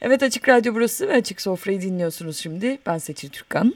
[0.00, 2.78] Evet Açık Radyo burası ve Açık Sofra'yı dinliyorsunuz şimdi.
[2.86, 3.74] Ben Seçil Türkan.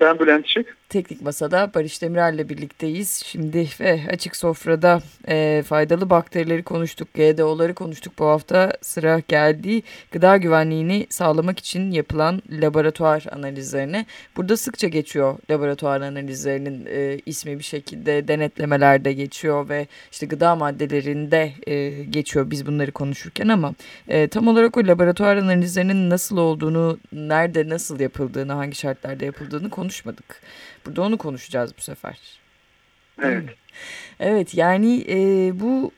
[0.00, 0.76] Ben Bülent Şık.
[0.88, 3.22] Teknik Masa'da Barış Demirel'le birlikteyiz.
[3.26, 8.12] Şimdi ve Açık Sofra'da e, faydalı bakterileri konuştuk, GDO'ları konuştuk.
[8.18, 14.06] Bu hafta sıra geldi gıda güvenliğini sağlamak için yapılan laboratuvar analizlerine.
[14.36, 21.52] Burada sıkça geçiyor laboratuvar analizlerinin e, ismi bir şekilde denetlemelerde geçiyor ve işte gıda maddelerinde
[21.66, 23.74] e, geçiyor biz bunları konuşurken ama
[24.08, 30.40] e, tam olarak o laboratuvar analizlerinin nasıl olduğunu, nerede nasıl yapıldığını, hangi şartlarda yapıldığını konuşmadık.
[30.88, 32.18] Burada onu konuşacağız bu sefer.
[33.22, 33.44] Evet.
[34.20, 35.16] Evet yani e,
[35.60, 35.92] bu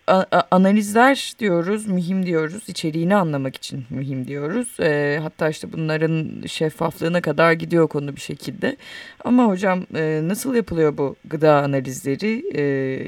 [0.51, 4.81] analizler diyoruz, mühim diyoruz, içeriğini anlamak için mühim diyoruz.
[4.81, 8.77] E, hatta işte bunların şeffaflığına kadar gidiyor konu bir şekilde.
[9.25, 12.63] Ama hocam e, nasıl yapılıyor bu gıda analizleri e,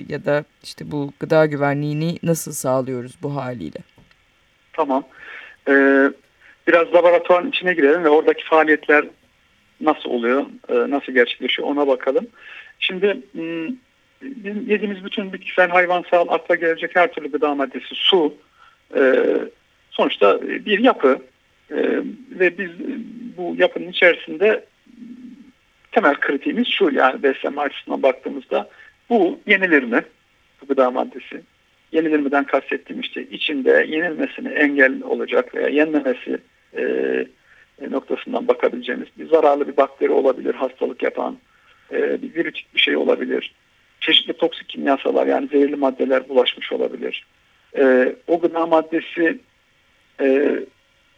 [0.08, 3.78] ya da işte bu gıda güvenliğini nasıl sağlıyoruz bu haliyle?
[4.72, 5.04] Tamam.
[5.68, 6.10] Ee,
[6.68, 9.04] biraz laboratuvarın içine girelim ve oradaki faaliyetler
[9.84, 12.26] nasıl oluyor, e, nasıl gerçekleşiyor ona bakalım.
[12.78, 13.16] Şimdi
[14.22, 18.34] bizim yediğimiz bütün bitkisel, hayvansal, akla gelecek her türlü gıda maddesi, su,
[18.96, 19.24] e,
[19.90, 21.18] sonuçta bir yapı
[21.70, 21.76] e,
[22.30, 22.70] ve biz
[23.36, 24.64] bu yapının içerisinde
[25.92, 28.68] temel kritiğimiz şu yani beslenme açısından baktığımızda
[29.10, 30.02] bu yenilir mi
[30.62, 31.42] bu gıda maddesi?
[31.92, 36.38] Yenilir miden kastettiğim işte içinde yenilmesine engel olacak veya yenmemesi
[36.76, 36.82] e,
[37.90, 41.38] noktasından bakabileceğimiz bir zararlı bir bakteri olabilir, hastalık yapan
[41.92, 43.54] e, bir virütik bir şey olabilir.
[44.00, 47.26] Çeşitli toksik kimyasalar yani zehirli maddeler bulaşmış olabilir.
[47.78, 49.38] E, o gıda maddesi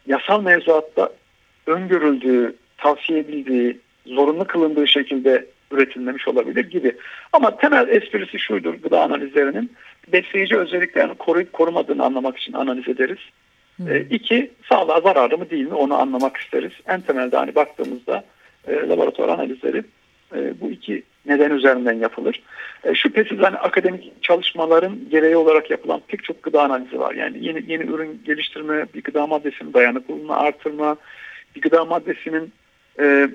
[0.07, 1.09] yasal mevzuatta
[1.67, 6.95] öngörüldüğü, tavsiye edildiği, zorunlu kılındığı şekilde üretilmemiş olabilir gibi.
[7.33, 9.71] Ama temel esprisi şuydur gıda analizlerinin
[10.07, 13.19] besleyici özelliklerini koruyup korumadığını anlamak için analiz ederiz.
[13.87, 16.71] E, iki, sağlığa zararlı mı değil mi onu anlamak isteriz.
[16.87, 18.23] En temelde hani baktığımızda
[18.67, 19.83] e, laboratuvar analizleri
[20.35, 22.43] e, bu iki neden üzerinden yapılır.
[22.83, 27.13] E, şüphesiz hani akademik çalışmaların gereği olarak yapılan pek çok gıda analizi var.
[27.13, 30.97] Yani yeni yeni ürün geliştirme, bir gıda maddesinin dayanıklılığını artırma,
[31.55, 32.53] bir gıda maddesinin
[32.99, 33.29] e,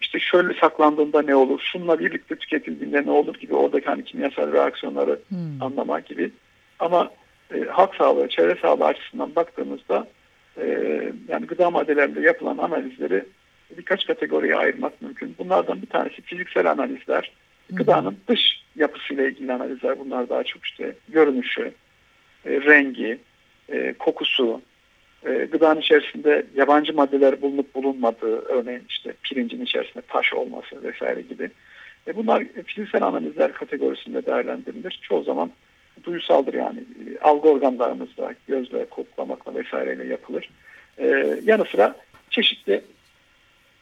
[0.00, 5.20] işte şöyle saklandığında ne olur, şunla birlikte tüketildiğinde ne olur gibi oradaki hani kimyasal reaksiyonları
[5.28, 5.62] hmm.
[5.62, 6.30] anlamak gibi.
[6.78, 7.10] Ama
[7.54, 10.08] e, halk sağlığı, çevre sağlığı açısından baktığımızda
[10.56, 10.66] e,
[11.28, 13.24] yani gıda maddelerinde yapılan analizleri
[13.78, 15.34] birkaç kategoriye ayırmak mümkün.
[15.38, 17.32] Bunlardan bir tanesi fiziksel analizler.
[17.70, 21.72] Gıdanın dış yapısıyla ilgili analizler bunlar daha çok işte görünüşü,
[22.46, 23.18] e, rengi,
[23.68, 24.60] e, kokusu,
[25.26, 31.50] e, gıdanın içerisinde yabancı maddeler bulunup bulunmadığı, örneğin işte pirincin içerisinde taş olması vesaire gibi.
[32.06, 34.98] E, bunlar fiziksel analizler kategorisinde değerlendirilir.
[35.02, 35.50] Çoğu zaman
[36.04, 36.84] duyusaldır yani
[37.22, 40.50] algı organlarımızda gözle, koklamakla vesaireyle yapılır.
[40.98, 41.96] Ee, yanı sıra
[42.30, 42.80] çeşitli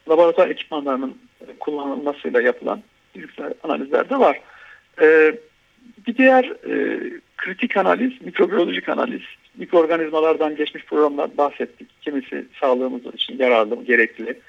[0.09, 1.19] laboratuvar ekipmanlarının
[1.61, 4.41] kullanılmasıyla yapılan fiziksel analizler de var.
[5.01, 5.35] Ee,
[6.07, 7.01] bir diğer e,
[7.37, 9.23] kritik analiz, mikrobiyolojik analiz,
[9.57, 11.89] mikroorganizmalardan geçmiş programlar bahsettik.
[12.03, 14.41] Kimisi sağlığımız için yararlı, gerekli,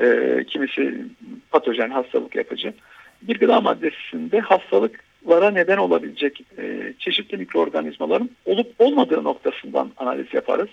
[0.00, 1.04] e, kimisi
[1.50, 2.74] patojen, hastalık yapıcı.
[3.22, 10.68] Bir gıda maddesinde hastalık lara neden olabilecek e, çeşitli mikroorganizmaların olup olmadığı noktasından analiz yaparız.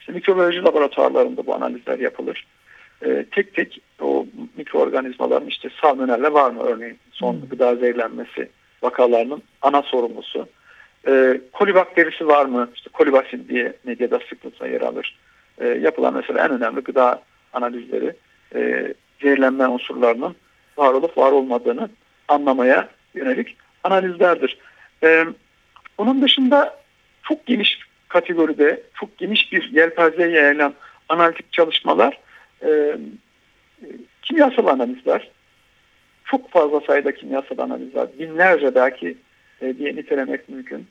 [0.00, 2.46] İşte mikrobiyoloji laboratuvarlarında bu analizler yapılır.
[3.04, 4.26] E, tek tek o
[4.56, 7.48] mikroorganizmaların işte salmonella var mı örneğin son hmm.
[7.48, 8.48] gıda zehirlenmesi
[8.82, 10.48] vakalarının ana sorumlusu.
[11.08, 12.68] E, kolibakterisi var mı?
[12.74, 15.18] İşte kolibasil diye medyada sıklıkla yer alır.
[15.58, 17.22] E, yapılan mesela en önemli gıda
[17.52, 18.14] analizleri
[18.54, 20.36] e, zehirlenme unsurlarının
[20.76, 21.88] var olup var olmadığını
[22.28, 24.58] anlamaya yönelik analizlerdir.
[25.02, 25.24] Ee,
[25.98, 26.80] onun dışında
[27.22, 27.78] çok geniş
[28.08, 30.74] kategoride, çok geniş bir yelpazeye yayılan
[31.08, 32.18] analitik çalışmalar,
[32.64, 32.98] e,
[34.22, 35.30] kimyasal analizler,
[36.24, 39.16] çok fazla sayıda kimyasal analizler, binlerce belki
[39.60, 40.86] e, diye nitelemek mümkün.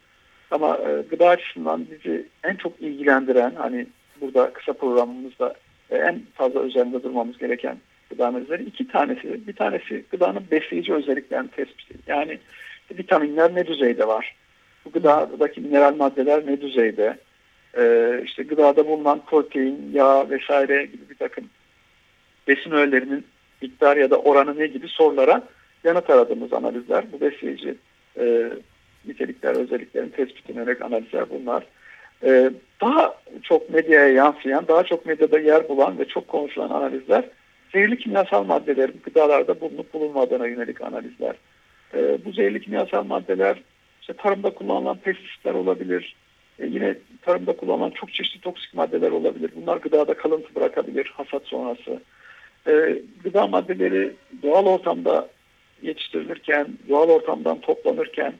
[0.51, 3.87] Ama e, gıda açısından bizi en çok ilgilendiren, hani
[4.21, 5.53] burada kısa programımızda
[5.89, 7.77] e, en fazla üzerinde durmamız gereken
[8.09, 9.47] gıda analizleri iki tanesi.
[9.47, 12.39] Bir tanesi gıdanın besleyici özelliklerini tespit Yani
[12.91, 14.35] vitaminler ne düzeyde var?
[14.85, 17.17] Bu gıdadaki mineral maddeler ne düzeyde?
[17.77, 21.49] Ee, işte gıdada bulunan protein, yağ vesaire gibi bir takım
[22.47, 23.25] besin öğelerinin
[23.61, 25.43] miktar ya da oranı ne gibi sorulara
[25.83, 27.03] yanıt aradığımız analizler.
[27.11, 27.75] Bu besleyici
[28.19, 28.49] e,
[29.05, 31.63] nitelikler, özelliklerin tespitine yönelik analizler bunlar.
[32.23, 32.51] E,
[32.81, 37.23] daha çok medyaya yansıyan, daha çok medyada yer bulan ve çok konuşulan analizler
[37.73, 41.35] zehirli kimyasal maddelerin gıdalarda bulunup bulunmadığına yönelik analizler.
[41.93, 43.61] E, bu zehirli kimyasal maddeler
[44.01, 46.15] işte tarımda kullanılan pestisitler olabilir,
[46.59, 49.51] E, yine tarımda kullanılan çok çeşitli toksik maddeler olabilir.
[49.55, 52.01] Bunlar gıdada kalıntı bırakabilir hasat sonrası.
[52.67, 54.13] E, gıda maddeleri
[54.43, 55.29] doğal ortamda
[55.81, 58.33] yetiştirilirken, doğal ortamdan toplanırken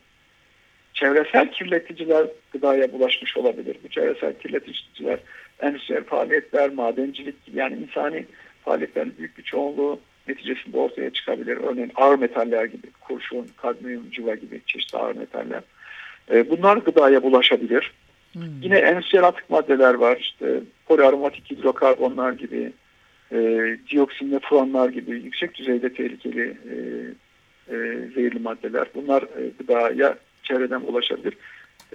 [0.93, 3.77] çevresel kirleticiler gıdaya bulaşmış olabilir.
[3.83, 5.19] Bu çevresel kirleticiler
[5.59, 8.25] endüstriyel faaliyetler, madencilik gibi yani insani
[8.65, 11.57] faaliyetlerin büyük bir çoğunluğu neticesinde ortaya çıkabilir.
[11.57, 15.61] Örneğin ağır metaller gibi, kurşun, kadmiyum, civa gibi çeşitli ağır metaller.
[16.31, 17.91] E, bunlar gıdaya bulaşabilir.
[18.33, 18.41] Hmm.
[18.61, 20.17] Yine endüstriyel atık maddeler var.
[20.19, 22.73] İşte poliaromatik hidrokarbonlar gibi,
[23.31, 23.37] e,
[23.91, 26.75] dioksin ve furanlar gibi yüksek düzeyde tehlikeli e,
[27.75, 27.75] e,
[28.15, 28.87] zehirli maddeler.
[28.95, 31.33] Bunlar e, gıdaya çevreden ulaşabilir.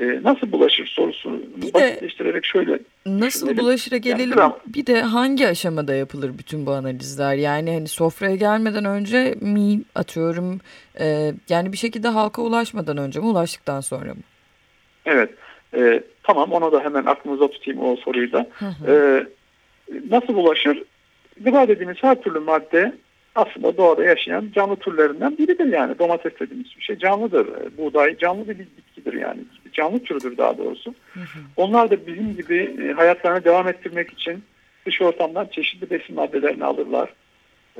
[0.00, 5.94] E, nasıl bulaşır sorusunu bir basitleştirerek şöyle Nasıl bulaşıra gelelim yani, bir de hangi aşamada
[5.94, 10.60] yapılır bütün bu analizler yani hani sofraya gelmeden önce mi atıyorum
[11.00, 14.22] e, yani bir şekilde halka ulaşmadan önce mi ulaştıktan sonra mı?
[15.06, 15.30] Evet
[15.74, 18.46] e, tamam onu da hemen aklınıza tutayım o soruyu da.
[18.88, 19.24] E,
[20.10, 20.82] nasıl bulaşır?
[21.40, 22.92] Gıda dediğimiz her türlü madde
[23.34, 25.98] aslında doğada yaşayan canlı türlerinden biridir yani.
[25.98, 27.46] Domates dediğimiz bir şey canlıdır.
[27.46, 29.40] E, buğday canlı bir bitkidir yani.
[29.78, 30.94] Canlı türüdür daha doğrusu.
[31.14, 31.38] Hı hı.
[31.56, 34.42] Onlar da bizim gibi e, hayatlarını devam ettirmek için
[34.86, 37.08] dış ortamdan çeşitli besin maddelerini alırlar.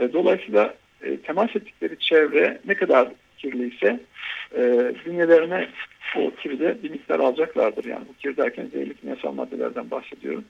[0.01, 0.75] E, dolayısıyla
[1.23, 3.09] temas ettikleri çevre ne kadar
[3.39, 4.01] kirliyse
[5.07, 5.69] bünyelerine
[6.17, 7.85] o kirde bir miktar alacaklardır.
[7.85, 10.45] Yani bu kir derken zehirli kimyasal maddelerden bahsediyorum.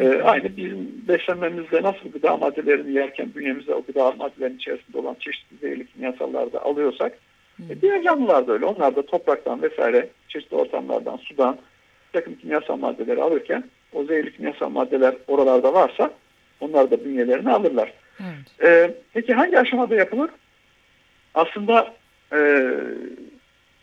[0.00, 5.56] E, aynı bizim beslenmemizde nasıl gıda maddelerini yerken bünyemizde o gıda maddelerin içerisinde olan çeşitli
[5.56, 7.18] zehirli kimyasalları da alıyorsak
[7.70, 8.64] e, diğer canlılar da öyle.
[8.64, 11.58] Onlar da topraktan vesaire çeşitli ortamlardan, sudan
[12.12, 16.10] takım kimyasal maddeleri alırken o zehirli kimyasal maddeler oralarda varsa
[16.60, 17.92] onlar da bünyelerini alırlar.
[18.20, 18.62] Evet.
[18.62, 20.30] E, peki hangi aşamada yapılır?
[21.34, 21.94] Aslında
[22.32, 22.70] e,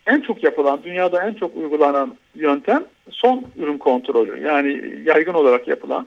[0.06, 4.42] en çok yapılan, dünyada en çok uygulanan yöntem son ürün kontrolü.
[4.46, 6.06] Yani yaygın olarak yapılan.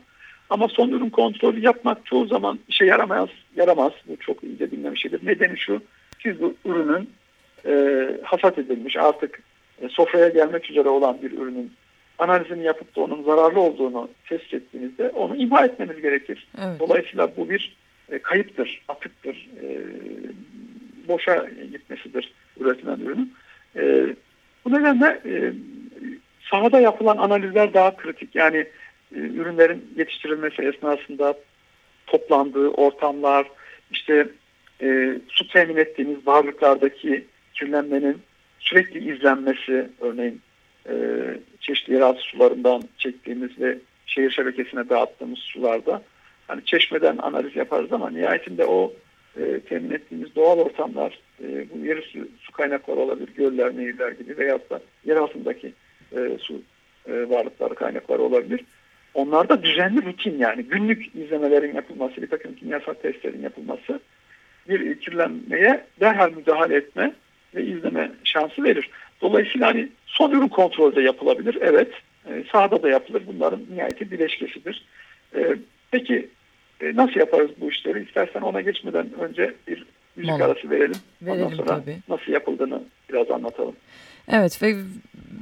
[0.49, 3.29] Ama son ürün kontrolü yapmak çoğu zaman işe yaramaz.
[3.55, 3.91] Yaramaz.
[4.07, 5.25] Bu çok iyi de bilinen bir şeydir.
[5.25, 5.81] Nedeni şu.
[6.23, 7.09] Siz bu ürünün
[7.65, 9.41] e, hasat edilmiş artık
[9.81, 11.71] e, sofraya gelmek üzere olan bir ürünün
[12.19, 16.47] analizini yapıp da onun zararlı olduğunu tespit ettiğinizde onu imha etmeniz gerekir.
[16.57, 16.79] Evet.
[16.79, 17.75] Dolayısıyla bu bir
[18.11, 19.67] e, kayıptır, atıktır, e,
[21.07, 23.33] boşa gitmesidir üretilen ürünün.
[23.75, 24.15] E,
[24.65, 25.53] bu nedenle e,
[26.51, 28.35] sahada yapılan analizler daha kritik.
[28.35, 28.57] Yani
[29.15, 31.33] e, ürünlerin yetiştirilmesi esnasında
[32.07, 33.47] toplandığı ortamlar,
[33.91, 34.27] işte
[34.81, 38.17] e, su temin ettiğimiz varlıklardaki kirlenmenin
[38.59, 40.41] sürekli izlenmesi, örneğin
[40.89, 40.93] e,
[41.59, 46.01] çeşitli yeraltı sularından çektiğimiz ve şehir şebekesine dağıttığımız sularda
[46.47, 48.93] hani çeşmeden analiz yaparız ama nihayetinde o
[49.37, 54.69] e, temin ettiğimiz doğal ortamlar e, bu yerüstü su kaynakları olabilir, göller, nehirler gibi veyahut
[54.69, 55.73] da yer altındaki
[56.11, 56.61] e, su
[57.07, 58.61] e, varlıkları kaynakları olabilir.
[59.13, 63.99] Onlarda düzenli rutin yani günlük izlemelerin yapılması, bir takım kimyasal testlerin yapılması
[64.69, 67.13] bir kirlenmeye derhal müdahale etme
[67.55, 68.89] ve izleme şansı verir.
[69.21, 71.57] Dolayısıyla hani son ürün kontrolde yapılabilir.
[71.61, 71.91] Evet.
[72.29, 73.23] E, sahada da yapılır.
[73.27, 74.85] Bunların nihayeti bileşkesidir.
[75.35, 75.55] E,
[75.91, 76.29] peki
[76.81, 78.03] e, nasıl yaparız bu işleri?
[78.03, 79.85] İstersen ona geçmeden önce bir
[80.15, 80.45] müzik Mola.
[80.45, 80.97] arası verelim.
[81.21, 81.97] Verelim Ondan sonra tabii.
[82.09, 83.75] nasıl yapıldığını biraz anlatalım.
[84.31, 84.75] Evet ve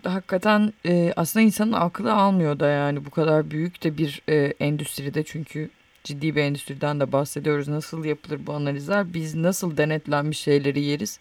[0.04, 5.24] hakikaten e, aslında insanın aklı almıyor da yani bu kadar büyük de bir e, endüstride
[5.24, 5.70] çünkü
[6.04, 7.68] ciddi bir endüstriden de bahsediyoruz.
[7.68, 9.14] Nasıl yapılır bu analizler?
[9.14, 11.20] Biz nasıl denetlenmiş şeyleri yeriz?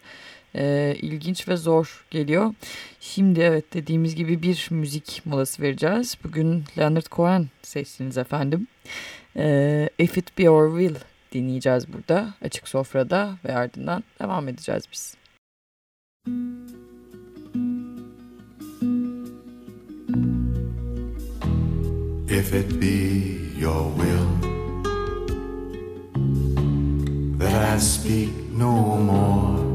[0.57, 2.53] E, ilginç ve zor geliyor.
[2.99, 6.17] Şimdi evet dediğimiz gibi bir müzik molası vereceğiz.
[6.23, 8.67] Bugün Leonard Cohen seçtiniz efendim.
[9.35, 10.99] E, If It Be Your Will
[11.31, 15.15] dinleyeceğiz burada açık sofrada ve ardından devam edeceğiz biz.
[22.29, 24.27] If it be your will
[27.39, 29.66] that I speak no more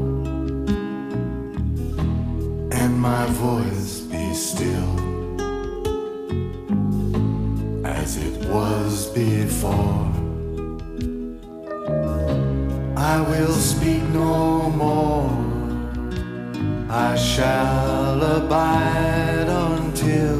[3.03, 4.93] my voice be still
[7.85, 10.07] as it was before.
[12.95, 15.29] I will speak no more.
[16.89, 20.39] I shall abide until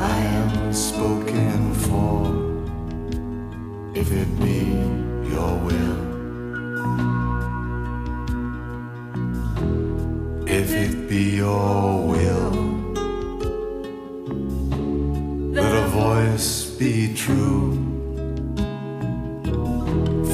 [0.00, 2.16] I am spoken for.
[3.94, 4.57] If it be
[10.58, 12.50] if it be your will.
[15.58, 17.74] Let a voice be true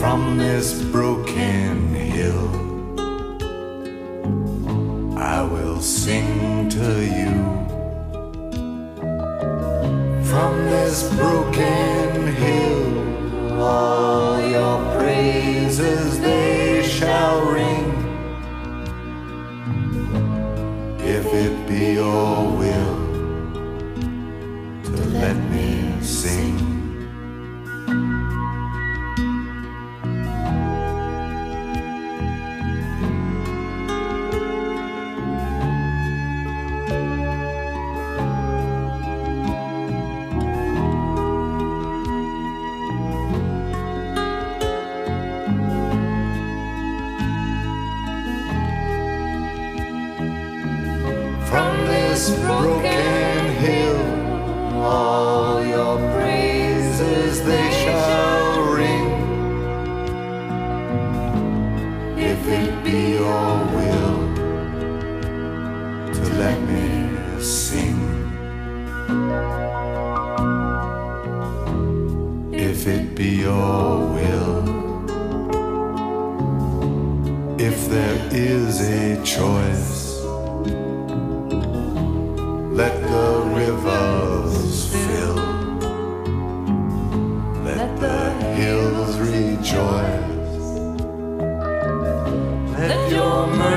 [0.01, 2.49] from this broken hill.
[5.19, 6.89] I will sing to
[7.19, 7.35] you
[10.31, 11.84] from this broken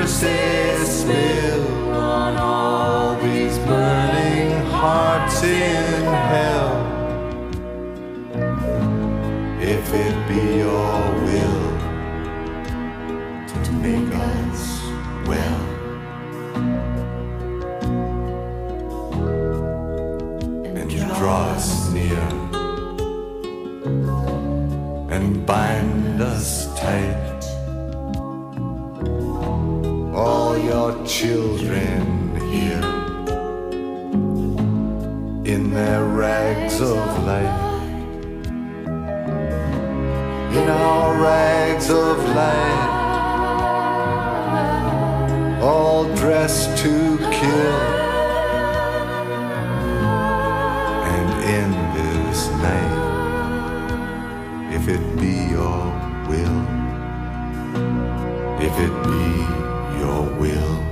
[0.08, 0.37] your
[41.78, 42.88] rags of light,
[45.62, 47.98] all dressed to kill.
[51.10, 52.96] and in this night,
[54.74, 55.80] if it be your
[56.28, 56.60] will,
[58.60, 59.28] if it be
[60.00, 60.87] your will.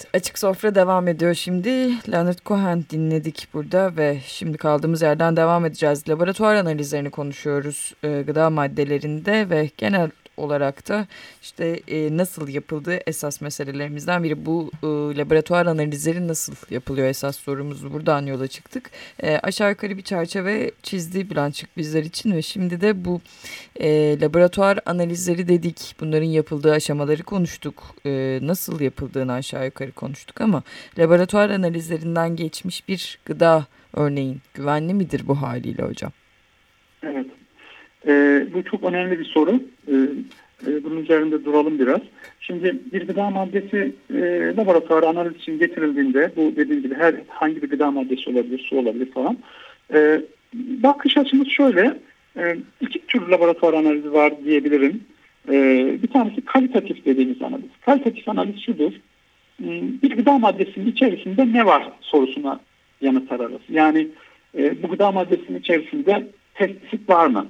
[0.00, 1.68] Evet açık sofra devam ediyor şimdi.
[2.12, 6.08] Leonard Cohen dinledik burada ve şimdi kaldığımız yerden devam edeceğiz.
[6.08, 11.06] Laboratuvar analizlerini konuşuyoruz e, gıda maddelerinde ve genel olarak da
[11.42, 14.46] işte e, nasıl yapıldığı esas meselelerimizden biri.
[14.46, 14.86] Bu e,
[15.18, 18.90] laboratuvar analizleri nasıl yapılıyor esas sorumuzu buradan yola çıktık.
[19.22, 23.20] E, aşağı yukarı bir çerçeve çizdi Bilançık bizler için ve şimdi de bu
[23.80, 25.94] e, laboratuvar analizleri dedik.
[26.00, 27.94] Bunların yapıldığı aşamaları konuştuk.
[28.06, 30.62] E, nasıl yapıldığını aşağı yukarı konuştuk ama
[30.98, 36.12] laboratuvar analizlerinden geçmiş bir gıda örneğin güvenli midir bu haliyle hocam?
[37.02, 37.39] Evet.
[38.06, 39.62] Ee, bu çok önemli bir soru.
[39.88, 39.94] Ee,
[40.66, 42.00] e, bunun üzerinde duralım biraz.
[42.40, 44.20] Şimdi bir gıda maddesi e,
[44.56, 49.10] laboratuvar analiz için getirildiğinde bu dediğim gibi her hangi bir gıda maddesi olabilir, su olabilir
[49.10, 49.38] falan.
[49.94, 50.20] Ee,
[50.54, 52.00] bakış açımız şöyle.
[52.36, 55.04] E, iki tür laboratuvar analizi var diyebilirim.
[55.48, 57.70] Ee, bir tanesi kalitatif dediğimiz analiz.
[57.86, 58.92] Kalitatif analiz şudur.
[59.56, 62.60] Hmm, Bir gıda maddesinin içerisinde ne var sorusuna
[63.00, 63.60] yanıt ararız.
[63.68, 64.08] Yani
[64.58, 67.46] e, bu gıda maddesinin içerisinde pestisit var mı?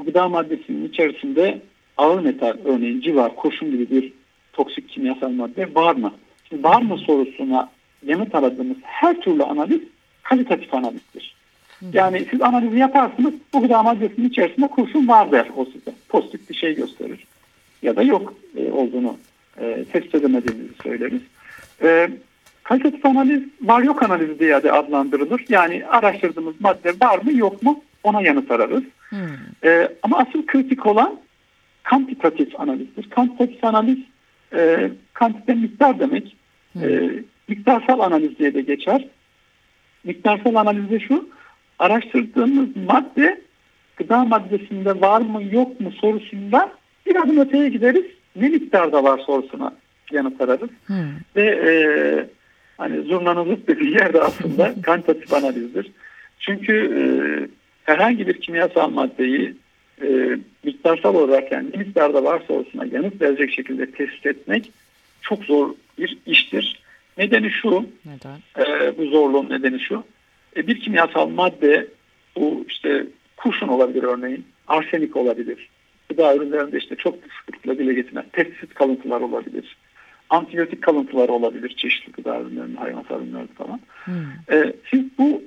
[0.00, 1.60] Bu gıda maddesinin içerisinde
[1.96, 4.12] ağır metal örneğin civar, kurşun gibi bir
[4.52, 6.12] toksik kimyasal madde var mı?
[6.48, 7.70] Şimdi var mı sorusuna
[8.06, 9.80] yanıt aradığımız her türlü analiz
[10.22, 11.36] kalitatif analizdir.
[11.92, 15.92] Yani siz analizi yaparsınız bu gıda maddesinin içerisinde kurşun var der o size.
[16.08, 17.26] Pozitif bir şey gösterir.
[17.82, 19.16] Ya da yok e, olduğunu
[19.60, 21.22] e, tespit edemediğimizi söyleriz.
[21.82, 22.10] E,
[22.62, 25.44] kalitatif analiz var yok analizi diye de adlandırılır.
[25.48, 28.84] Yani araştırdığımız madde var mı yok mu ona yanıt ararız.
[29.10, 29.18] Hmm.
[29.64, 31.20] E, ama asıl kritik olan
[31.82, 33.10] kantitatif analizdir.
[33.10, 33.98] Kantitatif analiz
[34.54, 36.36] e, kantite miktar demek.
[36.82, 37.10] E,
[37.48, 39.08] miktarsal analiz diye de geçer.
[40.04, 41.28] Miktarsal analizde şu
[41.78, 43.40] araştırdığımız madde
[43.96, 46.72] gıda maddesinde var mı yok mu sorusunda
[47.06, 48.04] bir adım öteye gideriz.
[48.36, 49.74] Ne miktarda var sorusuna
[50.12, 50.70] yanıt ararız.
[50.86, 50.96] Hmm.
[51.36, 51.72] Ve e,
[52.76, 55.92] hani zurnanın dediği yerde aslında kantitatif analizdir.
[56.40, 57.02] Çünkü e,
[57.90, 59.54] herhangi bir kimyasal maddeyi
[60.02, 64.72] e, miktarsal olarak yani ne miktarda var sorusuna yanıt verecek şekilde tespit etmek
[65.22, 66.80] çok zor bir iştir.
[67.18, 68.66] Nedeni şu, Neden?
[68.66, 70.04] e, bu zorluğun nedeni şu.
[70.56, 71.86] E, bir kimyasal madde
[72.36, 73.06] bu işte
[73.36, 75.68] kurşun olabilir örneğin, arsenik olabilir.
[76.08, 79.76] Gıda ürünlerinde işte çok sıklıkla dile getirilen pestisit kalıntılar olabilir.
[80.30, 83.80] antibiyotik kalıntıları olabilir çeşitli gıda ürünlerinde, hayvansal ürünlerde falan.
[84.04, 84.14] Hmm.
[84.52, 85.42] E, siz bu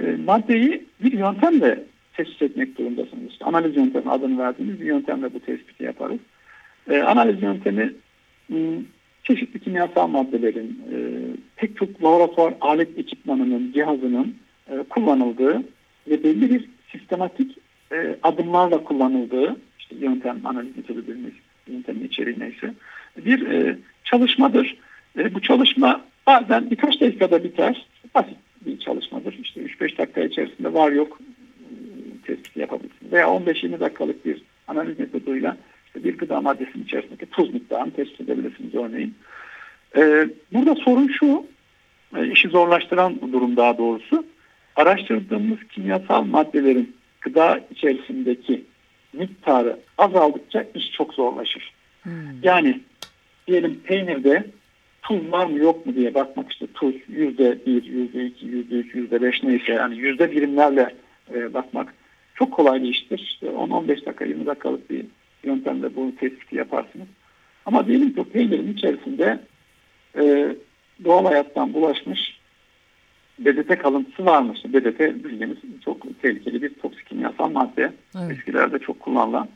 [0.00, 1.84] e, maddeyi bir yöntemle
[2.16, 3.30] tespit etmek durumundasınız.
[3.30, 6.18] İşte analiz yöntemi adını verdiğimiz bir yöntemle bu tespiti yaparız.
[6.90, 7.92] E, analiz yöntemi
[9.24, 10.96] çeşitli kimyasal maddelerin, e,
[11.56, 14.36] pek çok laboratuvar alet ekipmanının, cihazının
[14.70, 15.62] e, kullanıldığı
[16.08, 17.58] ve belli bir sistematik
[17.92, 21.32] e, adımlarla kullanıldığı işte yöntem, analiz metodu dediğimiz
[21.66, 22.74] yöntemin içeriği neyse
[23.16, 24.76] bir e, çalışmadır.
[25.18, 27.86] E, bu çalışma bazen birkaç dakikada biter.
[28.14, 29.38] Basit bir çalışmadır.
[29.42, 31.18] İşte 3-5 dakika içerisinde var yok
[31.60, 33.12] e, tespit yapabilirsiniz.
[33.12, 35.56] Veya 15-20 dakikalık bir analiz metoduyla
[35.86, 39.14] işte bir gıda maddesinin içerisindeki tuz miktarını tespit edebilirsiniz örneğin.
[39.96, 41.46] E, burada sorun şu,
[42.16, 44.26] e, işi zorlaştıran durum daha doğrusu.
[44.76, 48.64] Araştırdığımız kimyasal maddelerin gıda içerisindeki
[49.12, 51.72] miktarı azaldıkça iş çok zorlaşır.
[52.02, 52.12] Hmm.
[52.42, 52.80] Yani
[53.46, 54.44] diyelim peynirde
[55.04, 58.94] tuz var mı yok mu diye bakmak işte tuz yüzde bir, yüzde iki, yüzde üç,
[58.94, 60.94] yüzde beş neyse yani yüzde birimlerle
[61.34, 61.94] e, bakmak
[62.34, 63.18] çok kolay bir iştir.
[63.18, 65.06] İşte 10-15 dakika 20 dakikalık bir
[65.44, 67.06] yöntemle bu tespiti yaparsınız.
[67.66, 69.38] Ama diyelim ki peynirin içerisinde
[70.18, 70.56] e,
[71.04, 72.40] doğal hayattan bulaşmış
[73.38, 74.64] BDT kalıntısı varmış.
[74.64, 77.92] BDT bildiğimiz çok tehlikeli bir toksik kimyasal madde.
[78.18, 78.38] Evet.
[78.38, 79.48] Eskilerde çok kullanılan.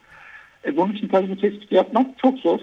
[0.64, 2.60] E, bunun için tabii bu tespiti yapmak çok zor.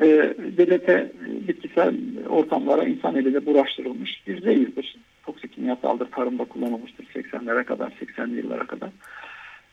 [0.00, 1.10] E, BDT e,
[1.48, 1.94] bitkisel
[2.28, 4.96] ortamlara insan eliyle bulaştırılmış bir zehirdir.
[5.26, 6.10] Toksik kimyasaldır.
[6.10, 8.90] Tarımda kullanılmıştır 80'lere kadar, 80'li yıllara kadar.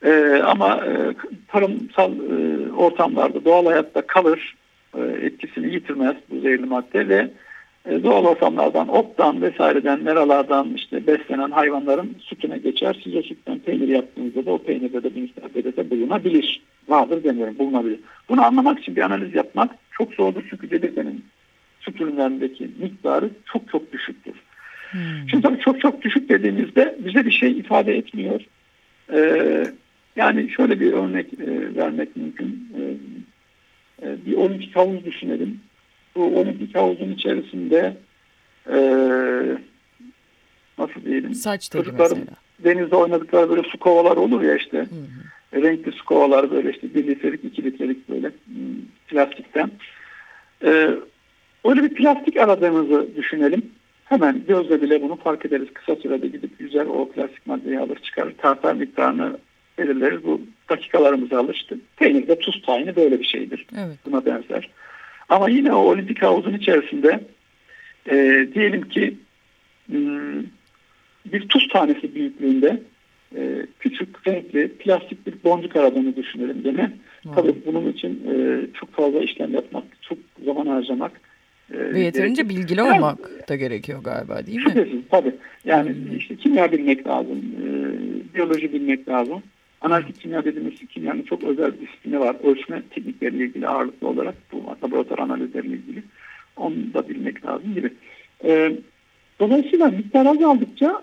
[0.05, 1.15] E, ama e,
[1.48, 4.55] tarımsal e, ortamlarda, doğal hayatta kalır.
[4.98, 7.29] E, etkisini yitirmez bu zehirli madde ve
[7.86, 13.01] e, doğal ortamlardan, ottan vesaireden, meralardan işte beslenen hayvanların sütüne geçer.
[13.03, 16.62] Siz o sütten peynir yaptığınızda da o peynirde de bir miktar BDT bulunabilir.
[16.88, 18.00] Vardır demiyorum, bulunabilir.
[18.29, 21.25] Bunu anlamak için bir analiz yapmak çok zordur çünkü BDT'nin
[21.80, 24.34] süt ürünlerindeki miktarı çok çok düşüktür.
[24.92, 25.30] Hmm.
[25.30, 28.42] Şimdi tabii çok çok düşük dediğimizde bize bir şey ifade etmiyor.
[29.14, 29.66] Ee,
[30.16, 32.70] yani şöyle bir örnek e, vermek mümkün.
[32.79, 32.94] Ee,
[34.08, 35.60] e, bir olimpik havuz düşünelim.
[36.16, 37.98] Bu olimpik havuzun içerisinde
[38.70, 38.77] e,
[40.77, 42.38] nasıl diyelim Saç teli Çocukların- mesela.
[42.60, 44.77] denizde oynadıkları böyle su kovalar olur ya işte.
[44.77, 44.88] Hı hı.
[45.53, 49.72] Renkli su kovalar böyle işte bir litrelik iki litrelik böyle hmm, plastikten.
[50.64, 50.90] Ee,
[51.66, 53.72] öyle bir plastik aradığımızı düşünelim.
[54.05, 55.68] Hemen gözle bile bunu fark ederiz.
[55.74, 58.34] Kısa sürede gidip güzel o plastik maddeyi alır çıkarır.
[58.38, 59.38] Tartar miktarını
[59.77, 60.24] belirleriz.
[60.24, 61.53] Bu dakikalarımızı alır.
[61.53, 63.66] İşte peynirde tuz tayini böyle bir şeydir.
[63.77, 63.98] Evet.
[64.05, 64.70] Buna benzer.
[65.29, 67.20] Ama yine o olimpik havuzun içerisinde
[68.10, 69.16] e, diyelim ki
[69.88, 70.44] hmm,
[71.25, 72.81] bir tuz tanesi büyüklüğünde
[73.37, 76.91] e, küçük renkli plastik bir boncuk aradığını düşünelim gene.
[77.24, 77.41] Wow.
[77.41, 81.11] Tabii bunun için e, çok fazla işlem yapmak, çok zaman harcamak.
[81.74, 82.57] e, Ve yeterince gerekir.
[82.61, 84.63] bilgili Yani- olmak da gerekiyor galiba değil mi?
[84.63, 85.35] Şüphesiz tabii.
[85.65, 86.17] Yani Hmm.
[86.17, 87.67] işte kimya bilmek lazım, e,
[88.35, 89.43] biyoloji bilmek lazım.
[89.81, 92.35] Analitik kimya dediğimiz kimyanın çok özel bir disiplini var.
[92.43, 96.03] Ölçme teknikleriyle ilgili ağırlıklı olarak bu laboratuvar analizleriyle ilgili.
[96.57, 97.93] Onu da bilmek lazım gibi.
[98.45, 98.71] E,
[99.39, 101.01] dolayısıyla miktar azaldıkça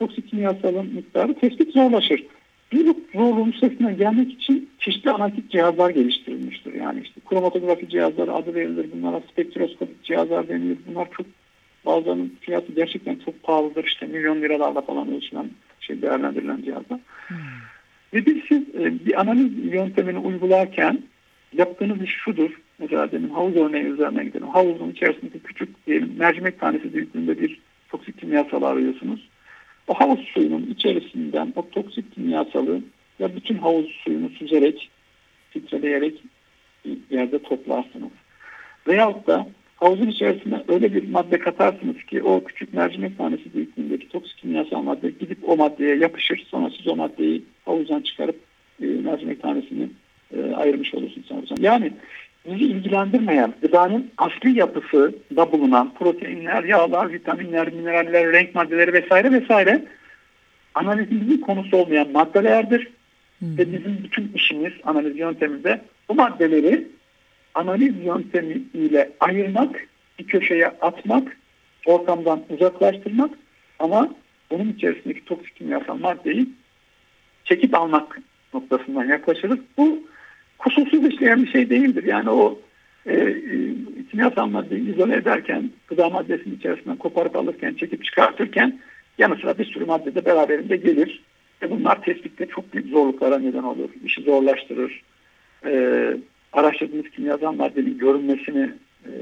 [0.00, 2.24] toksik kimyasalın miktarı tespit zorlaşır.
[2.72, 6.74] Bir zorluğun üstesinden gelmek için çeşitli analitik cihazlar geliştirilmiştir.
[6.74, 8.86] Yani işte kromatografi cihazları adı verilir.
[8.94, 10.78] Bunlara spektroskopik cihazlar denilir.
[10.86, 11.26] Bunlar çok
[11.86, 13.84] bazılarının fiyatı gerçekten çok pahalıdır.
[13.84, 16.98] İşte milyon liralarla falan ölçülen şey değerlendirilen cihazlar.
[17.26, 17.36] Hmm.
[18.14, 21.02] Ve biz siz e, bir analiz yöntemini uygularken
[21.52, 22.60] yaptığınız iş şudur.
[22.78, 24.48] Mesela demin havuz örneği üzerine gidelim.
[24.48, 29.28] Havuzun içerisindeki küçük diyelim mercimek tanesi büyüklüğünde bir toksik kimyasal arıyorsunuz.
[29.90, 32.80] O havuz suyunun içerisinden o toksik kimyasalı
[33.18, 34.90] ya bütün havuz suyunu süzerek,
[35.50, 36.22] filtreleyerek
[37.10, 38.10] yerde toplarsınız.
[38.86, 44.38] Veyahut da havuzun içerisine öyle bir madde katarsınız ki o küçük mercimek tanesi büyüklüğündeki toksik
[44.38, 46.46] kimyasal madde gidip o maddeye yapışır.
[46.50, 48.36] Sonra siz o maddeyi havuzdan çıkarıp
[48.82, 49.88] e, mercimek tanesini
[50.36, 51.50] e, ayırmış olursunuz.
[51.58, 51.92] Yani
[52.46, 59.84] bizi ilgilendirmeyen gıdanın asli yapısı da bulunan proteinler, yağlar, vitaminler, mineraller, renk maddeleri vesaire vesaire
[60.74, 62.90] analizimizin konusu olmayan maddelerdir.
[63.40, 63.46] Hı.
[63.58, 66.86] Ve bizim bütün işimiz analiz yönteminde bu maddeleri
[67.54, 71.36] analiz yöntemi ile ayırmak, bir köşeye atmak,
[71.86, 73.30] ortamdan uzaklaştırmak
[73.78, 74.14] ama
[74.50, 76.48] bunun içerisindeki toksik kimyasal maddeyi
[77.44, 78.20] çekip almak
[78.54, 79.58] noktasından yaklaşırız.
[79.78, 80.09] Bu
[80.60, 82.04] kusursuz işleyen bir şey değildir.
[82.04, 82.58] Yani o
[83.06, 83.34] e, e,
[84.10, 88.78] kimyasal maddeyi izole ederken, gıda maddesinin içerisinden koparıp alırken, çekip çıkartırken
[89.18, 91.22] yanı sıra bir sürü madde de beraberinde gelir.
[91.62, 93.88] Ve bunlar tespitte çok büyük zorluklara neden olur.
[94.04, 95.02] İşi zorlaştırır.
[95.66, 95.72] E,
[96.52, 98.70] araştırdığımız kimyasal maddenin görünmesini
[99.04, 99.12] e,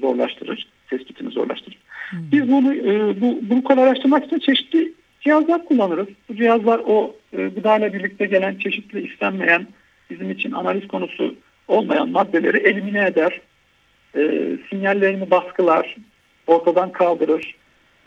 [0.00, 0.68] zorlaştırır.
[0.90, 1.78] Tespitini zorlaştırır.
[2.10, 2.18] Hmm.
[2.32, 6.08] Biz bunu e, bu, bunu kolaylaştırmak için çeşitli cihazlar kullanırız.
[6.28, 9.66] Bu cihazlar o e, gıdayla birlikte gelen çeşitli istenmeyen
[10.10, 11.34] bizim için analiz konusu
[11.68, 13.40] olmayan maddeleri elimine eder.
[14.16, 15.96] E, sinyallerini baskılar,
[16.46, 17.54] ortadan kaldırır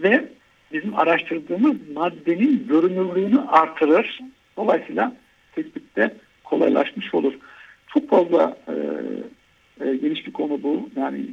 [0.04, 0.26] ve
[0.74, 4.20] bizim araştırdığımız maddenin görünürlüğünü artırır.
[4.58, 5.16] Dolayısıyla
[5.56, 6.14] tespitte
[6.44, 7.34] kolaylaşmış olur.
[7.88, 8.76] Çok fazla e,
[9.86, 10.90] e, geniş bir konu bu.
[10.96, 11.26] Yani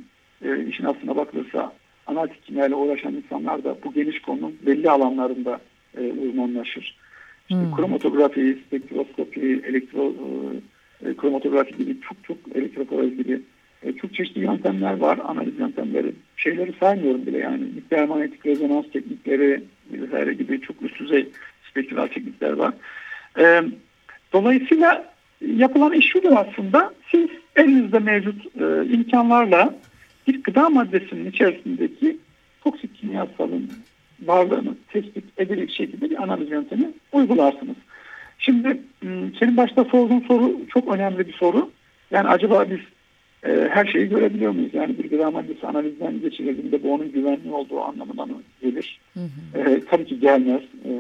[0.45, 1.73] e, işin aslına bakılırsa
[2.07, 5.61] analitik kimyayla uğraşan insanlar da bu geniş konunun belli alanlarında
[5.99, 6.97] e, uzmanlaşır.
[7.51, 7.77] İşte hmm.
[7.77, 10.15] kromatografi, spektroskopi, elektro
[11.07, 13.41] e, kromatografi gibi çok çok elektroforez gibi
[13.83, 16.13] e, çok çeşitli yöntemler var, analiz yöntemleri.
[16.37, 21.29] Şeyleri saymıyorum bile yani nükleer manyetik rezonans teknikleri vesaire gibi çok üst düzey
[21.71, 22.75] spektral teknikler var.
[23.39, 23.63] E,
[24.33, 25.13] dolayısıyla
[25.47, 26.95] yapılan iş şudur aslında.
[27.11, 29.75] Siz elinizde mevcut e, imkanlarla
[30.29, 32.17] bir gıda maddesinin içerisindeki
[32.65, 33.71] toksik kimyasalın
[34.27, 37.77] varlığını tespit edilecek şekilde bir analiz yöntemi uygularsınız.
[38.39, 38.81] Şimdi
[39.39, 41.71] senin başta sorduğun soru çok önemli bir soru.
[42.11, 42.81] Yani acaba biz
[43.51, 44.75] e, her şeyi görebiliyor muyuz?
[44.75, 49.01] Yani bir gıda maddesi analizden geçirildiğinde bu onun güvenli olduğu anlamına mı gelir?
[49.15, 49.71] Hı hı.
[49.71, 50.63] E, tabii ki gelmez.
[50.85, 50.93] E,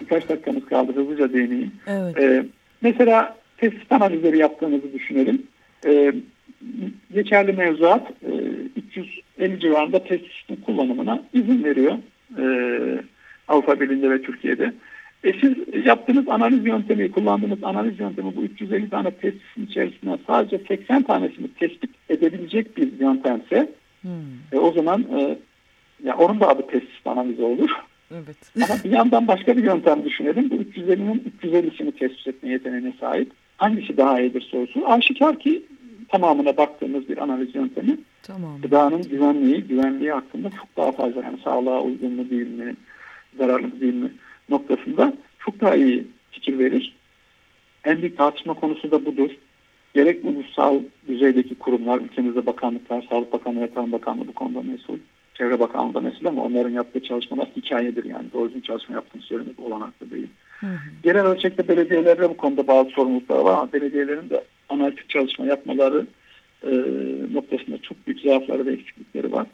[0.00, 1.72] birkaç dakikamız kaldı hızlıca değineyim.
[1.86, 2.18] Evet.
[2.18, 2.46] E,
[2.80, 5.42] mesela tespit analizleri yaptığımızı düşünelim.
[5.86, 6.12] E,
[7.14, 8.32] geçerli mevzuat e,
[8.76, 11.94] 350 civarında tespit kullanımına izin veriyor.
[12.38, 12.44] E,
[13.48, 14.72] Avrupa Birliği'nde ve Türkiye'de.
[15.24, 15.54] E siz
[15.86, 21.90] yaptığınız analiz yöntemi, kullandığınız analiz yöntemi bu 350 tane testin içerisinde sadece 80 tanesini tespit
[22.08, 23.68] edebilecek bir yöntemse
[24.02, 24.10] hmm.
[24.52, 25.38] e, o zaman e,
[26.04, 27.70] ya onun da adı tespit analizi olur.
[28.12, 28.36] Evet.
[28.70, 30.50] Ama bir yandan başka bir yöntem düşünelim.
[30.50, 33.32] Bu 350'nin 350'sini tespit etme yeteneğine sahip.
[33.56, 34.88] Hangisi daha iyidir sorusu.
[34.88, 35.62] Aşikar ki
[36.08, 38.60] tamamına baktığımız bir analiz yöntemi tamam.
[38.62, 42.76] gıdanın güvenliği, güvenliği hakkında çok daha fazla yani sağlığa uygun mu değil mi,
[43.38, 44.12] zararlı mı değil mi
[44.48, 46.96] noktasında çok daha iyi fikir verir.
[47.84, 49.30] En büyük tartışma konusu da budur.
[49.94, 54.98] Gerek ulusal düzeydeki kurumlar, ülkemizde bakanlıklar, Sağlık Bakanlığı Tarım Bakanlığı bu konuda mesul.
[55.34, 58.32] Çevre Bakanlığı da mesul ama onların yaptığı çalışmalar hikayedir yani.
[58.32, 60.28] Doğru düzgün çalışma yaptığını söylemek olanaklı değil.
[60.60, 60.78] Hı hı.
[61.02, 66.06] Genel ölçekte belediyelerde bu konuda bazı sorumluluklar var ama belediyelerin de analitik çalışma yapmaları
[66.66, 66.74] e,
[67.34, 69.46] noktasında çok büyük zaafları ve eksiklikleri var.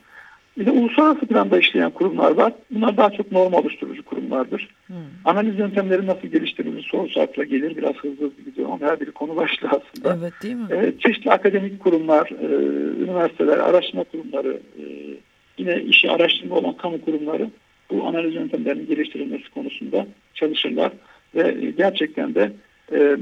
[0.59, 2.53] Bir de uluslararası planda işleyen kurumlar var.
[2.71, 4.69] Bunlar daha çok norm oluşturucu kurumlardır.
[4.87, 4.97] Hmm.
[5.25, 7.77] Analiz yöntemleri nasıl geliştirilir sorusu akla gelir.
[7.77, 10.17] Biraz hızlı hızlı gidiyor ama her biri konu başlığı aslında.
[10.21, 10.67] Evet değil mi?
[10.71, 12.47] Ee, çeşitli akademik kurumlar, e,
[13.03, 14.85] üniversiteler, araştırma kurumları, e,
[15.59, 17.51] yine işi araştırma olan kamu kurumları
[17.91, 20.93] bu analiz yöntemlerinin geliştirilmesi konusunda çalışırlar.
[21.35, 22.53] Ve gerçekten de
[22.93, 23.17] e,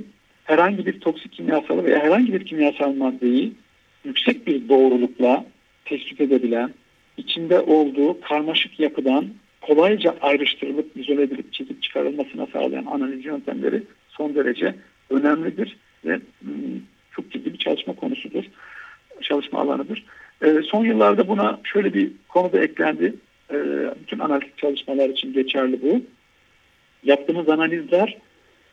[0.44, 3.52] herhangi bir toksik kimyasalı veya herhangi bir kimyasal maddeyi
[4.04, 5.44] yüksek bir doğrulukla
[5.84, 6.70] tespit edebilen,
[7.16, 9.26] içinde olduğu karmaşık yapıdan
[9.60, 14.74] kolayca ayrıştırılıp, izole edilip çekip çıkarılmasına sağlayan analiz yöntemleri son derece
[15.10, 16.80] önemlidir ve hmm,
[17.10, 18.44] çok ciddi bir çalışma konusudur,
[19.22, 20.04] çalışma alanıdır.
[20.42, 23.14] E, son yıllarda buna şöyle bir konu da eklendi.
[23.50, 23.56] E,
[24.02, 26.02] bütün analitik çalışmalar için geçerli bu.
[27.04, 28.16] Yaptığımız analizler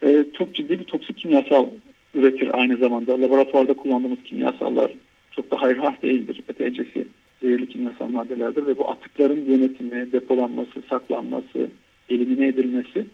[0.04, 1.66] e, çok ciddi bir toksik kimyasal
[2.14, 3.22] üretir aynı zamanda.
[3.22, 4.92] Laboratuvarda kullandığımız kimyasallar
[5.36, 6.44] çok da hayırhah değildir.
[6.50, 7.08] ETC'si
[7.42, 11.70] zehirli kimyasal maddelerdir ve bu atıkların yönetimi, depolanması, saklanması,
[12.10, 13.06] elimine edilmesi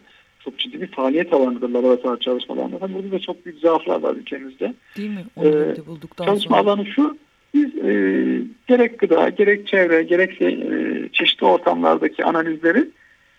[0.44, 2.78] çok ciddi bir faaliyet alanıdır laboratuvar çalışmalarında.
[2.78, 4.74] Tabii burada da çok büyük zaaflar var ülkemizde.
[4.96, 5.24] Değil mi?
[5.36, 6.70] Onu ee, bulduktan çalışma sonra.
[6.70, 7.16] alanı şu,
[7.54, 7.92] biz e,
[8.66, 12.88] gerek gıda, gerek çevre, gerekse e, çeşitli ortamlardaki analizleri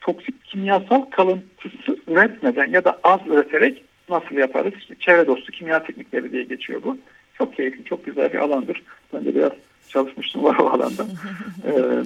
[0.02, 4.74] toksik kimyasal kalıntısı üretmeden ya da az üreterek nasıl yaparız?
[5.00, 6.98] Çevre dostu kimya teknikleri diye geçiyor bu.
[7.34, 8.84] Çok keyifli, çok güzel bir alandır.
[9.14, 9.52] Ben de biraz
[9.90, 11.06] çalışmıştım var o alanda.
[11.66, 12.04] ee,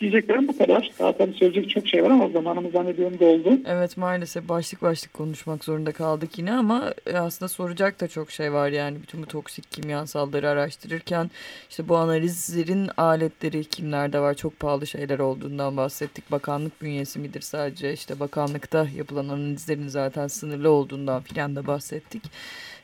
[0.00, 0.90] diyeceklerim bu kadar.
[0.98, 3.58] Daha tabii söyleyecek çok şey var ama zamanımız zannediyorum doldu.
[3.66, 8.52] Evet maalesef başlık başlık konuşmak zorunda kaldık yine ama e, aslında soracak da çok şey
[8.52, 9.02] var yani.
[9.02, 11.30] Bütün bu toksik kimyasalları araştırırken
[11.70, 16.30] işte bu analizlerin aletleri kimlerde var çok pahalı şeyler olduğundan bahsettik.
[16.30, 22.22] Bakanlık bünyesi midir sadece işte bakanlıkta yapılan analizlerin zaten sınırlı olduğundan filan da bahsettik.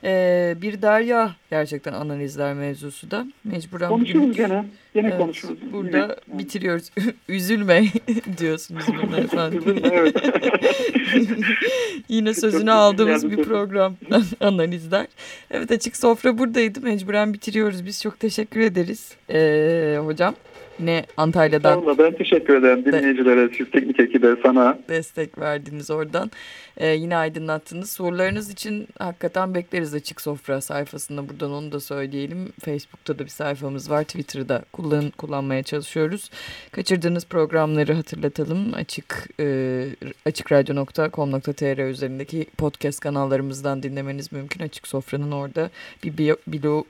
[0.05, 3.89] Ee, bir derya gerçekten analizler mevzusu da mecburen.
[3.89, 4.65] Konuşuruz bugün, gene.
[4.95, 5.59] Gene evet, konuşuruz.
[5.73, 6.17] Burada yine.
[6.39, 6.91] bitiriyoruz.
[7.29, 7.85] Üzülme
[8.39, 9.83] diyorsunuz buna efendim.
[12.09, 13.97] Yine sözünü aldığımız bir program
[14.41, 15.07] analizler.
[15.51, 16.81] Evet açık sofra buradaydı.
[16.81, 17.87] Mecburen bitiriyoruz.
[17.87, 20.35] Biz çok teşekkür ederiz ee, hocam.
[20.81, 24.79] Yine Antalya'dan Sağ ben teşekkür ederim dinleyicilere, siz teknik ekibe, sana.
[24.88, 26.31] Destek verdiniz oradan.
[26.77, 27.90] Ee, yine aydınlattınız.
[27.90, 31.29] Sorularınız için hakikaten bekleriz Açık Sofra sayfasında.
[31.29, 32.53] Buradan onu da söyleyelim.
[32.64, 34.03] Facebook'ta da bir sayfamız var.
[34.05, 36.31] Twitter'da kullan, kullanmaya çalışıyoruz.
[36.73, 38.75] Kaçırdığınız programları hatırlatalım.
[38.75, 39.87] Açık e,
[40.27, 44.64] açıkradyo.com.tr üzerindeki podcast kanallarımızdan dinlemeniz mümkün.
[44.64, 45.71] Açık Sofra'nın orada
[46.05, 46.85] bir bio, bilo,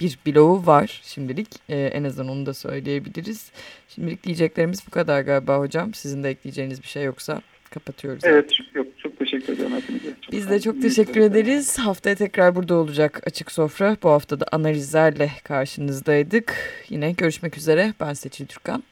[0.00, 1.48] bir bloğu var şimdilik.
[1.68, 3.50] Ee, en azından onu da söyleyebiliriz.
[3.88, 5.94] Şimdilik diyeceklerimiz bu kadar galiba hocam.
[5.94, 8.24] Sizin de ekleyeceğiniz bir şey yoksa kapatıyoruz.
[8.24, 10.14] Evet yok çok teşekkür ederim hepinize.
[10.22, 11.78] Çok Biz de çok teşekkür ederiz.
[11.78, 13.96] Haftaya tekrar burada olacak Açık Sofra.
[14.02, 16.54] Bu hafta da analizlerle karşınızdaydık.
[16.88, 17.94] Yine görüşmek üzere.
[18.00, 18.82] Ben Seçil Türkan.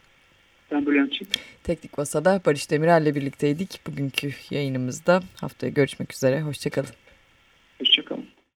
[0.71, 1.37] Ben Bülent Çift.
[1.63, 3.81] Teknik Masa'da Barış Demirel'le birlikteydik.
[3.87, 6.41] Bugünkü yayınımızda haftaya görüşmek üzere.
[6.41, 6.89] Hoşçakalın.